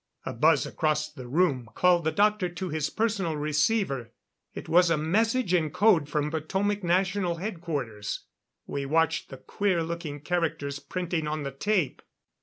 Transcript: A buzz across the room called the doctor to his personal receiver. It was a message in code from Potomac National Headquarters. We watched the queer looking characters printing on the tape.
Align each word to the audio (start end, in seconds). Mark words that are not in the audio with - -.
A 0.25 0.33
buzz 0.33 0.65
across 0.65 1.11
the 1.11 1.27
room 1.27 1.69
called 1.75 2.05
the 2.05 2.11
doctor 2.11 2.49
to 2.49 2.69
his 2.69 2.89
personal 2.89 3.35
receiver. 3.37 4.09
It 4.55 4.67
was 4.67 4.89
a 4.89 4.97
message 4.97 5.53
in 5.53 5.69
code 5.69 6.09
from 6.09 6.31
Potomac 6.31 6.83
National 6.83 7.35
Headquarters. 7.35 8.21
We 8.65 8.83
watched 8.87 9.29
the 9.29 9.37
queer 9.37 9.83
looking 9.83 10.19
characters 10.21 10.79
printing 10.79 11.27
on 11.27 11.43
the 11.43 11.51
tape. 11.51 12.01